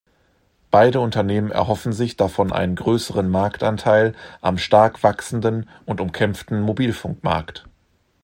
Beide 0.71 0.99
Unternehmen 0.99 1.51
erhoffen 1.51 1.93
sich 1.93 2.17
davon 2.17 2.51
einen 2.51 2.75
größeren 2.75 3.29
Marktanteil 3.29 4.15
am 4.41 4.57
stark 4.57 5.03
wachsenden 5.03 5.69
und 5.85 6.01
umkämpften 6.01 6.59
Mobilfunkmarkt. 6.59 7.67